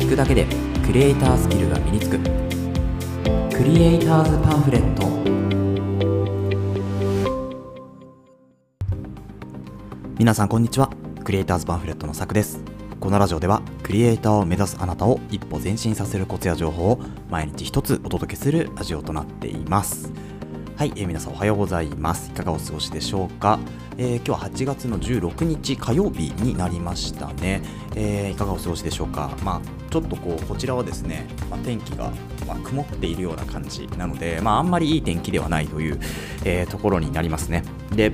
[0.00, 0.46] 聞くだけで
[0.84, 2.18] クリエイタースキルが身につく。
[3.56, 5.04] クリエイターズパンフレット。
[10.18, 10.90] 皆さんこんにちは。
[11.22, 12.60] クリエイターズパンフレットのさくです。
[12.98, 20.13] このラジオではクリエイターを目指すあなたを一歩前進させるコツや情報を毎日一つお届けするラジオとなっています。
[20.76, 22.30] はい、えー皆さんおはようございます。
[22.30, 23.60] いかがお過ごしでしょうか、
[23.96, 27.62] えー今日は8月の16日火曜日になりましたね。
[27.94, 29.36] えーいかがお過ごしでしょうか？
[29.44, 32.10] まあ、ちょっとこう、こちらはですね、まあ、天気が、
[32.44, 36.00] まあ、曇っているような感じなので、まあ、あんまりいい天気ではないという、
[36.44, 37.62] えーところになりますね。
[37.94, 38.10] で、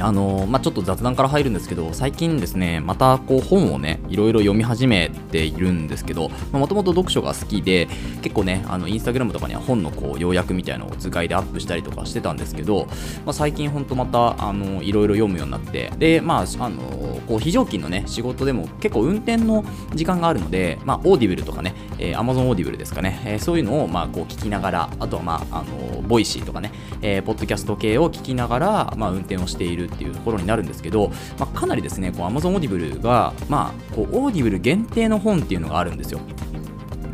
[0.00, 7.86] あのまあ、ちょっと雑談から入るんですけど最近ですねまたこう本をねいろいろ読み始めているんですけどもともと読書が好きで
[8.22, 12.86] 結構ねあのインスタグラムとかには本のこう要約みたいなのを図解でアップしたりとかしてたんですけど、
[13.24, 16.82] まあ、最近ほんとまたあのいろいろ読むようになってでまああの
[17.26, 36.20] こう非常勤のね仕事でも結構運転の時間があるので、まあ、 Audible とかね、えー、Amazon Audible ですかね、えーそういうのをまあこう聞きながらあとはまああの Voicy とかね、えーポッドキャスト系を聞きながら、まあ、運転をしているっていうところになるんですけど、まあ、かなりですねこう Amazon Audible が、まあ、こう Audible 限定の本っていうのがあるんですよ。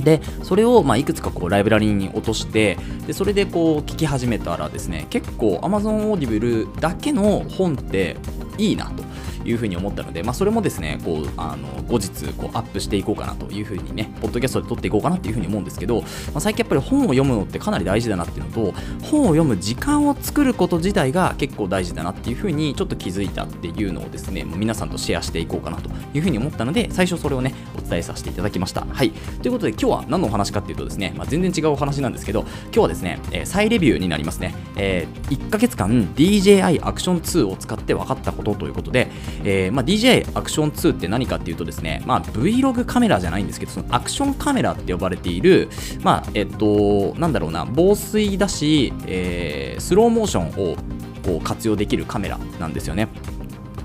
[0.04, 8.16] でそれをまあいくつかこうライブラリーに落としてでそれでこう聞き始めたらですね結構 Amazon オーディブルだけの本って
[8.58, 9.04] いいなと
[9.44, 28.86] いうふうに思ったので、まあ、それもですねこうあの後日こうアップしていこうかなというふうにねポッドキャストで撮っていこうかなっていうふうに思うんですけど、まあ、最近やっぱり本を読むのってかなり大事だなっていうのと本を読む時間を作ること自体が結構大事だなっていうふうにちょっと気づいたっていうのをですねもう皆さんとシェアしていこうかなというふうに思ったので最初それをねお伝えさせていただきました。
[28.90, 39.08] はいということで今日は何のお話かっていうとですね、まあ、全然違うお話なんですけど今日はですね、えー再レビューになりますね、えー1ヶ月間 DJI アクション2を使って分かったことということで、
[39.44, 45.68] えーまあ、DJI アクション2って何かっていうとですね、まあ、Vlog カメラじゃないんですけどそのアクションカメラって呼ばれている
[46.02, 50.76] まあえっとなんだろうな防水だし、えースローモーションを
[51.24, 53.08] こう活用できるカメラなんですよね。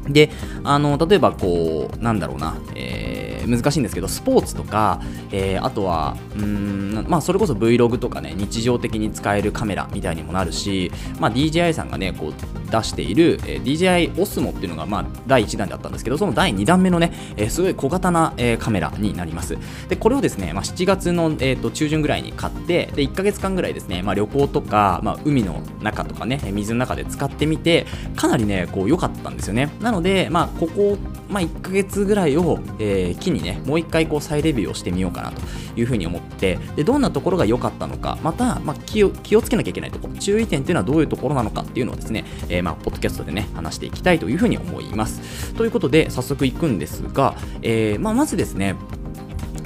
[0.07, 0.29] で
[0.63, 3.14] あの例えばこうなんだろうな、えー
[3.47, 5.01] 難しいんですけどスポーツとか、
[5.31, 19.57] えーあとはうん、まあ、それこそ Vlog とかね日常的に使えるカメラみたいにもなるし、まあ、DJI さんがねこう出している、えー DJI Osmo っていうのが、まあ、第1弾だったんですけどその第2弾目のね、えーすごい小型な、えーカメラになります。
[19.89, 27.85] でこれをですね、まあ、7月の、えーと中旬ぐらいに買ってで1ヶ月間ぐらいですね、まあ、旅行とか、まあ、海の中とかね水の中で使ってみて
[28.15, 29.71] かなりねこう良かったんですよね。
[29.81, 30.97] なので、まあ、ここ、
[31.29, 35.41] まあ、1ヶ月ぐらいを、えー機にねもう1回こう再レビューをしてみようかなと
[35.75, 45.53] いうふうに思ってでどんなところが良かったのかまた、まあ、気を気をつけなきゃいけないところ注意点っていうのはどういうところなのかっていうのをですね、えーまあ、ポッドキャストでね話していきたいというふうに思います。
[45.55, 48.75] ということで早速いくんですが、えーまあ、まずですね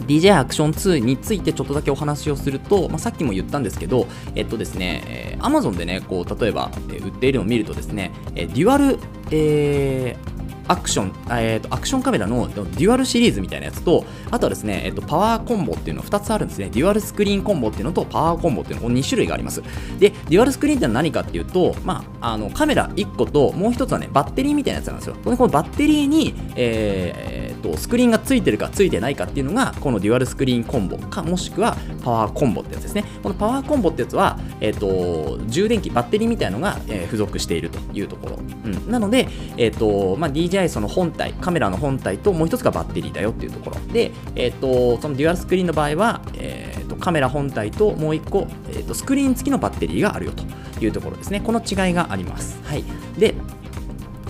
[0.07, 8.99] DJ アクション2についてちょっとだけお話をすると、まあ、さっきも言ったんですけど、えっとですね、えー Amazon でね、こう例えば、えー売っているのを見るとですね、えーデュアル、
[9.31, 10.38] えー
[10.69, 16.69] アクション、えーと、アクションカメラのデュアルシリーズみたいなやつと、あとはですね、えっと、 Power Combo っていうの2つあるんですね。
[16.71, 19.63] Dual Screen Combo っていうのと Power Combo っていうの、この2種類があります。
[19.97, 25.15] で、 Dual Screen ってのは何かっていうと、まあ、あのカメラ1個と、もう1つはね、バッテリーみたいなやつなんですよ。
[25.23, 33.03] このバッテリーに、えーと、スクリーンがついてるかついてないかっていうのが、この Dual Screen Combo か、もしくはパワーコンボってやつですね。
[33.21, 38.39] このパワーコンボってやつは、えっ、と、充電器、バッテリーみたいのが、えー付属しているというところ。
[38.65, 39.27] うん、なので、
[39.57, 43.77] えっ、と、まあ、DJI その本体、カメラの本体ともう一つがバッテリーだよっていうところ。
[43.91, 50.43] で、えっ、と、そのデュアルスクリーンの場合は、えーとカメラ本体ともう一個、えーとスクリーン付きのバッテリーがあるよと
[50.83, 51.39] いうところですね。
[51.39, 52.59] この違いがあります。
[52.63, 52.83] はい。
[53.17, 53.35] で、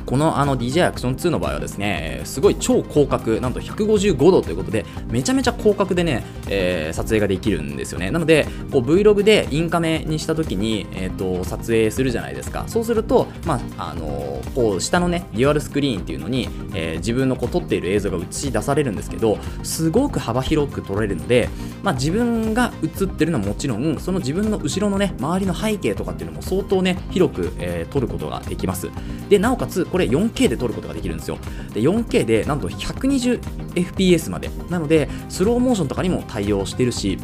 [0.09, 8.09] このあの DJ アクション2の場合はですね、すごい超広角、なんと155度ということで、めちゃめちゃ広角でね、えー撮影ができるんですよね。
[8.09, 12.63] なので、こう Vlog でインカメにしたときに、えー、と撮影するじゃないですか。
[12.65, 21.49] そうすると、まああのーこう下のね、デュアルスクリーンっていうのに、え自分のこう撮っている映像が映し出されるんですけど、すごく幅広く撮れるので、
[21.83, 28.89] まあ、自分が映ってるのはもちろん、その自分の後ろのね、周りの背景とかっていうのも相当ね、広く、えー撮ることができます。
[29.29, 31.37] で、なおかつ、これ 4K で撮ることができるんですよ。
[31.73, 34.49] で、4K でなんと 120fps まで。
[34.69, 37.17] なので、スローモーションとかにも対応してるし、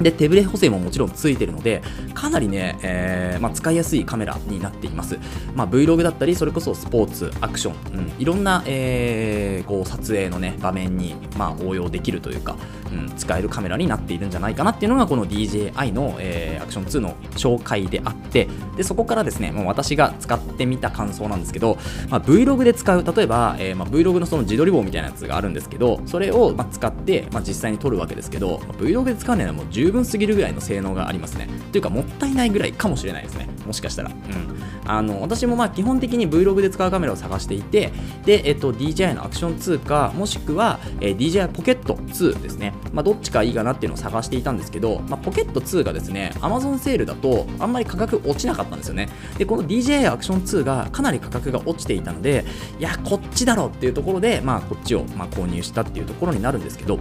[0.00, 1.82] で手ブレ補正ももちろんついてるので
[2.14, 5.18] かなりね、えーまあ、使いやすいカメラになっています、
[5.54, 12.56] まあ、Vlog だったりそれこそスポーツアクション、うん、いろんな、えー、こう撮影のね場面に、まあ、応用できるというか、
[12.92, 21.78] うん、使えるカメラになっているんじゃないかなっていうのがこの DJI の、えー、アクション2の紹介であってでそこからですねもう私が使ってみた感想なんですけど、
[22.08, 31.48] まあ、Vlog で使う例えば、えーまあ、Vlog のその自撮り棒みたいなやつがあるんですけどそれを、まあ、使って、まあ、実際に撮るわけですけど、まあ、Vlog で使うにはもう十分すぎるぐらいの性能がありますね。
[31.72, 33.48] というかもったいないぐらいかもしれないですね。
[33.66, 34.10] もしかしたら。
[34.10, 34.58] うん。
[34.88, 37.92] あの私もまあ基本的に Vlog で使うカメラを探していて
[38.24, 49.10] で、えっと、DJI のアクション2かもしくは、えー、DJI ポケット2ですね、まあ、どっちかいいかなっていうのを探していたんですけど、まあ、ポケット2がですね Amazon セールだとあんまり価格落ちなかったんですよね。
[49.36, 52.46] でこの DJI アクション2がかなり価格が落ちていたので
[52.78, 56.98] いやこっちだろっていうところで、まあ、こっちをま購入したっていうところになるんですけど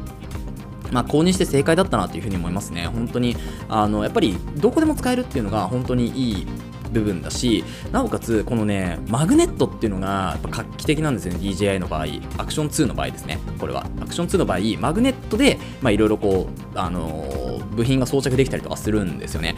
[0.92, 2.88] まあ、購入して正解だったなというふうに思いますね。
[2.88, 3.36] 本当に、
[3.70, 6.48] あの、やっぱり、どこでも使えるっていうのが本当にいい
[6.92, 11.40] 部分だしなおかつこのねマグネットっていうのがやっぱ画期的なんですよね。
[11.40, 12.06] DJI の場合
[12.38, 13.40] アクション2の場合ですね。
[13.60, 13.86] これは。
[14.02, 19.56] アクション2の場合マグネットでいろいろこうあのー、部品が装着できたりとかするんですよね。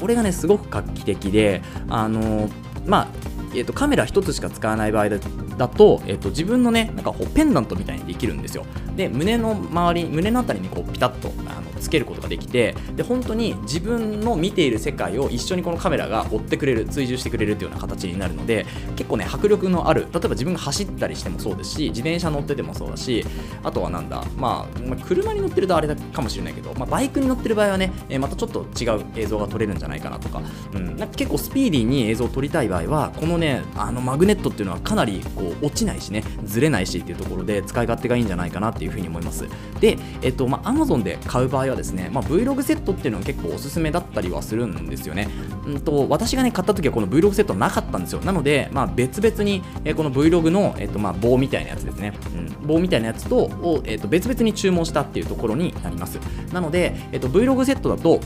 [0.00, 2.50] これがねすごく画期的であのー、
[2.86, 3.08] まあ
[3.54, 5.18] えーと、カメラ1つしか使わない場合だ
[5.58, 8.64] だと,、えっと、自分のねなんかペンダントみたいにできるんですよ。
[8.96, 18.66] で胸の周り胸のあたりにこうピタッとあのつけることができてで本当に自分の見ている世界を一緒にこのカメラが追ってくれる追従してくれるというような形になるので
[18.96, 23.24] 結構ね迫力のある例えば自分が走ったりしてもそうですし自転車乗っててもそうだし
[23.62, 30.42] あとはなんだ、まあ、まあ、車に乗ってるとあれかもしれないけど、まあ、バイクに乗ってる場合はね、え、またちょっと違う映像が撮れるんじゃないかなとか,、
[30.74, 39.46] うん、なんか結構スピーディーに映像を撮りたい場合はこのねあのマグネットっていうのはかなりこう落ちないしねずれないしっていうところで使い勝手がいいんじゃないかなっていうふうに思います。
[39.80, 45.28] で、えっとまあ、Amazon で買う場合はですね、まあ、Vlog セットっていうのは結構おすすめだったりはするんですよね、
[45.66, 48.20] うんと、私がね買った時はこの Vlog セットなかったんですよ。
[48.20, 56.18] なので、まあ、別々に、えこの Vlog の、えっとまあ、棒みたいなやつですね、うん、棒みたいなやつとを、えっと、別々に注文したっていうところになります。
[56.52, 58.20] なので、えっと、Vlog セットだと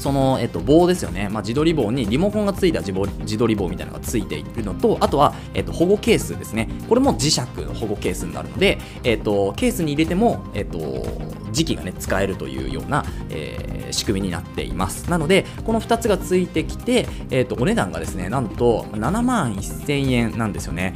[0.00, 6.68] その、えっと、棒ですよね、まあ、自撮り棒にリモコンがついた自自撮り棒みたいなのがついているのと、あとは、えっと、保護ケースですね。
[6.88, 10.78] これも磁石の保護ケースになるので、えっと、ケースに入れても、えっと、
[11.52, 15.10] 時期がね、使えるというような、えー、仕組みになっています。
[15.10, 20.94] なので、この2つがついてきて、えっと、お値段がですね、なんと7万1000円なんですよね。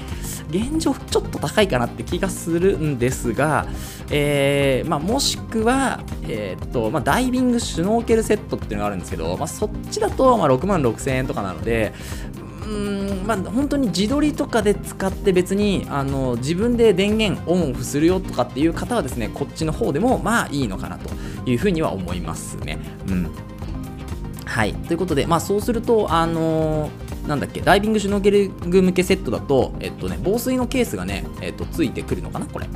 [0.51, 3.67] 現状、ちょっと高いかなって気がするんですが、
[4.11, 11.93] えー、まあ、もしくは、えー、っと、まあ、ダイビングシュノーケルセットっていうのがあるんですけど、まあ、そっちだと、まあ、6万6000円とかなので、
[12.67, 21.11] うんまあ、本当に自撮りとかで使って別にあの自分で電源オンオフするよとかっていう方はですねこっちの方でもまあいいのかなと
[21.49, 22.79] いうふうには思いますね。
[23.08, 23.31] うん
[24.55, 32.69] はいということで、まあ、そうすると、あのー、なんだっけダイビングシュノーケルグ向けセットだと、えっとね、防水のケースがね、えっと、ついてくるのかな、これ。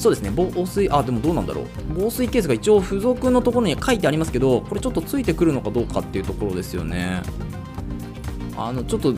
[0.00, 1.64] そうですね、防水、あ、でもどうなんだろう。
[1.94, 7.22] 防水ケースが一応付属のところに書いてありますけど、これちょっとついてくるのかどうかっていうところですよね。
[8.56, 9.14] あの、ちょっと、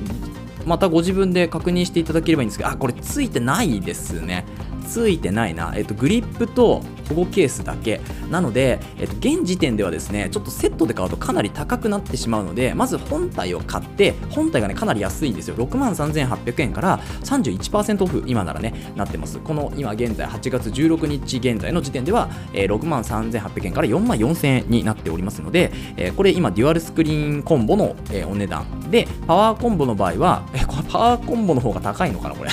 [0.67, 4.44] またご自分で確認していただければいいんですけど、あ、これついてないですね。
[4.82, 8.00] ついてないな、えっと、グリップと保護ケースだけ。
[8.31, 15.56] なので、えっと、現時点ではですねちょっとセットで買うとかなり高くなってしまうのでまず本体を買って本体がねかなり安いんですよ。
[15.56, 19.38] 6万3800円から31%オフ今ならねなってます。
[19.38, 28.90] この今現在8月16日現在の時点では、えー、6万3800円から4万4000円になっておりますので、えー、これ今デュアルスクリーンコンボの、えー、お値段。
[28.90, 32.50] でパワーコンボの場合はえこれパワーコンボの方が高いのかなこれ。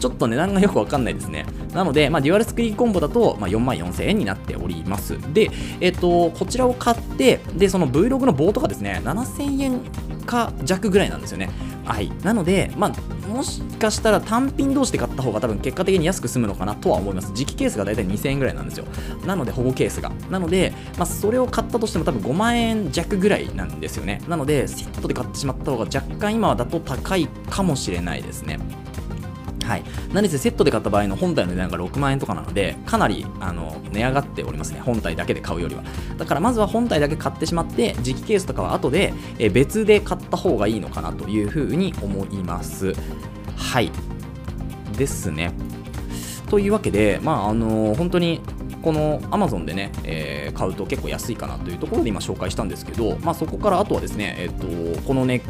[0.00, 1.46] ちょっと値段がよくわかんないですね。
[1.74, 5.18] なので、まあ、デュアルスクリーンコンボだと、まあ、4万4000円になっております。
[5.32, 9.80] で、えっ、と、こちらを買って、で、その Vlog の棒とかですね、7000円
[10.26, 11.50] か弱ぐらいなんですよね。
[11.84, 12.10] はい。
[12.22, 17.32] なので、まあ、もしかしたら単品同士で買った方が多分結果的に安く済むのかなとは思います。
[17.32, 18.86] 磁気ケースが大体2000円ぐらいなんですよ。
[19.26, 20.10] なので、保護ケースが。
[20.30, 24.22] なので、まあ、それを買ったとしても多分5万円弱ぐらいなんですよね。
[24.28, 28.58] なので、セットで買ってしまった方が若干今だと高いかもしれないですね。
[29.64, 34.80] はい、何せセットで買った場合の本体の値段が6万円とかなのでかなりあの値上がっておりますね。
[34.80, 35.82] 本体だけで買うよりは。
[36.16, 42.94] だからまずは本体だけ買ってしまって磁気ケースとかは後で、え別で買った方がいいのかなというふうに思います。
[43.56, 43.90] はい。
[44.96, 45.52] ですね。
[46.48, 48.40] というわけでまああの本当に
[48.82, 55.42] この Amazon でね、えー、買うと結構安いかなというところで今紹介したんですけど、まあ、そこからあとはですね、えーとこのね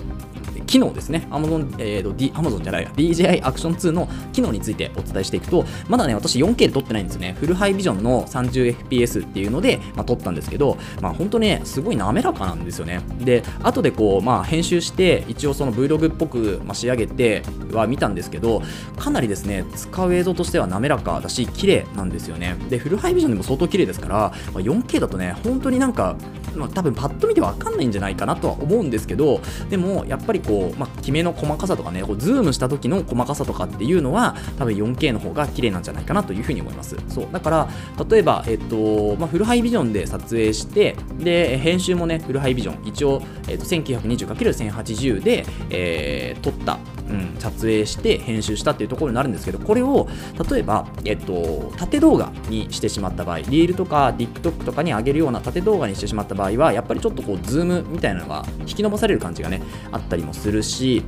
[0.70, 1.26] 機能ですね。
[1.30, 7.36] Amazon,、えーと D、Amazon じゃない DJI Action 2の機能についてお伝えしていくとまだね私 4K で撮ってないんですよね。
[7.40, 13.00] フルハイビジョンの 30fps っていうので、まあ、撮ったんですけど、まあ、本当ねすごい滑らかなんですよね。
[13.18, 18.62] で後でこう、まあ、編集して一応その Vlog っぽく、まあ、仕上げては見たんですけど
[18.96, 22.54] かなりですね使う映像としては滑らかだし綺麗なんですよね。
[22.68, 24.14] でフルハイビジョンでも相当綺麗ですから、
[24.52, 26.16] まあ、4K だとね本当になんか
[26.56, 36.96] まあ、多分パッと見て分かんないんじゃないかなとは思うんですけどでもやっぱりこう、まあ、キメの細かさとかねこうズームした時の細かさとかっていうのは多分 4K の方が綺麗なんじゃないかなというふうに思います。
[37.08, 37.68] そうだから
[38.08, 42.86] 例えば、えっとまあ、フルハイビジョンで撮影してで編集もねフルハイビジョン。
[42.86, 46.78] 一応、えっと、1920×1080 で、えー、撮った。
[47.10, 50.08] うん、撮影して編集したっていうところになるんですけどこれを
[50.50, 59.62] 例えば、えっと、縦動画にしてしまった場合リールとか TikTok とかに上げるような縦動画にしてしまった場合はやっぱりちょっとこうズームみたいなのが引き伸ばされる感じがね
[59.92, 61.02] あったりもするし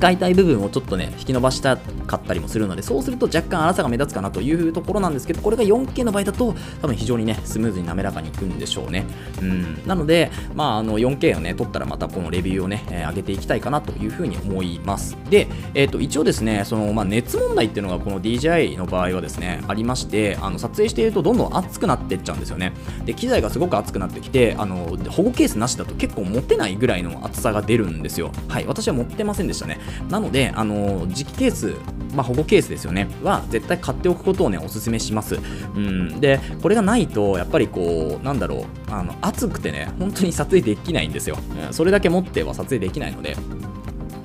[0.00, 9.04] 使いたい部分をちょっとね引き伸ばしたかったりもするのでそうすると若干粗さが目立つかなというところなんですけどこれが 4K の場合だと多分非常にねスムーズに滑らかにいくんでしょうね。
[9.42, 9.86] うん。
[9.86, 15.18] なのでまああの 4K をね撮ったらまたこのレビューをね、えー、上げていきたいかなというふうに思います。
[15.28, 22.72] でえっ、ー、と一応ですねそのまあ熱問題っていうのがこの DJI の場合はですねありましてあの撮影しているとどんどん熱くなってっちゃうんですよね。
[23.04, 28.32] で機材がすごく熱くなってきてあの保護ケースなしだと結構持てないぐらいの熱さが出るんですよ。
[28.48, 28.66] はい。
[28.66, 29.78] 私は持ってませんでしたね。
[30.08, 31.74] なのであの磁気ケース
[32.14, 33.08] まあ、保護ケースですよね。
[33.22, 35.38] は絶対買っておくことをねおすすめします、
[35.76, 38.64] うん、でこれがないとやっぱりこうなんだろう。
[38.92, 43.36] あの暑くてね本当に撮影できないんですよ、うん、それだけ持っては撮影できないので。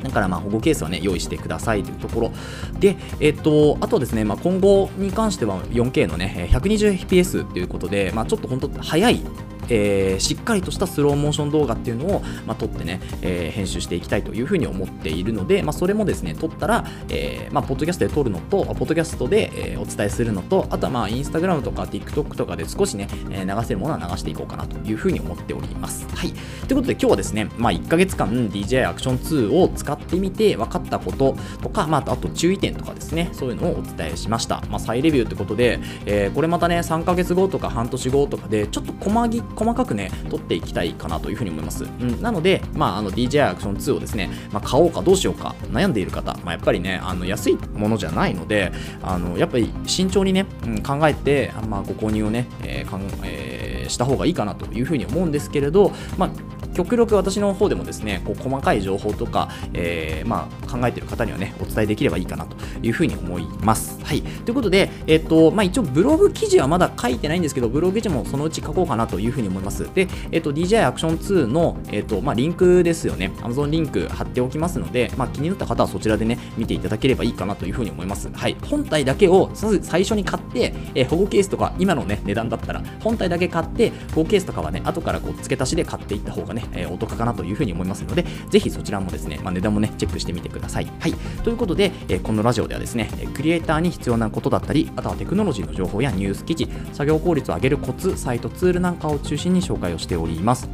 [0.04, 2.32] だからまあ保護ケースはね用意してくださいというところ。
[2.80, 9.22] で、えっと、あとですね、まあ、今後に関しては 4K のね 120fps ということで、まあ、ちょっと本当早い
[9.70, 26.08] えー、しっかりとしたスローモーション動画っていうのを、まあ、撮ってね、えー、編集していきたいというふうに思っているので、まあ、それもですね、撮ったら、えー、まあ、ポッドキャストで撮るのと、ポッドキャストで、えー、お伝えするのと、あとはまあ、インスタグラムとか TikTok とかで少しね、えー、流せるものは流していこうかなというふうに思っております。
[26.16, 26.32] はい。
[26.68, 34.64] ということで今日はですね、まあ、1ヶ月間 DJI Action 2を使ってみて分かったこととか、まあ、あと注意点とかですね、そういうのをお伝えしました。
[34.70, 41.84] まあ、再レビューってことで、えー、これまたね、3ヶ月後とか半年後とかで、ちょっと細切っ細かくね、取っていきたいかなというふうに思います。
[41.84, 48.72] うん、なので、まあ、あの DJI アクション2をですね、まあ、買おうかどうしようか悩んでいる方、まあ、やっぱりね、あの安いものじゃないので、
[49.02, 56.30] あのやっぱり慎重にね、うん、考えて、まあ、ご購入をね、えーかんえー、した方がいいかなというふうに思うんですけれど、まあ、
[56.76, 62.56] 極力私の方でもですねこう細かい情報とか、えー、まあ、考えてる方にはねお伝えできればいいかなと
[62.86, 64.04] いうふうに思います。
[64.04, 69.90] はい、ということで、えっ、ー、とまあ、一応ブログ記事はまだ書いてないんですけどブログ記事もそのうち書こうかなというふうに思います。
[69.94, 78.30] で、えっ、ー、と DJI Action 2の、えっとまあ、リンクですよね Amazon リンク貼っておきますので、まあ、気になった方はそちらでね見ていただければいいかなというふうに思います。
[78.34, 90.88] はい、本体だけを最初に買って、え保護ケースとか今のね値段だったら本体だけ買って保護ケースとかはね後からこう付け足しで買っていった方がね、えお得かなというふうに思いますので、ぜひそちらもですね、まあ、値段もね、チェックしてみてください。
[91.00, 91.14] はい。
[91.44, 100.70] ということで、えー、このラジオではですね、クリエイターに必要なことだったり、あとはテクノロジーの情報やニュース記事、作業効率を上げるコツ、サイト、ツールなんかを中心に紹介をしております。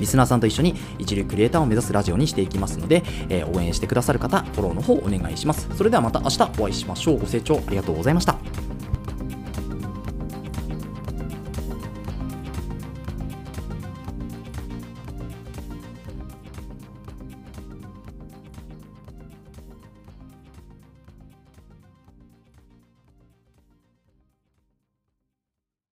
[0.00, 5.68] リスナーさんと一緒に一流クリエイターを目指すラジオにしていきますので、えー、応援してくださる方、フォローの方お願いします。
[5.76, 7.18] それではまた明日お会いしましょう。
[7.18, 8.49] ご清聴ありがとうございました。